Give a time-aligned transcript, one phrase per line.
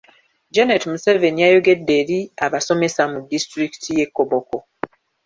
[0.53, 4.57] Janet Museveni yayogedde eri abasomesa mu disitulikiti y'e Koboko.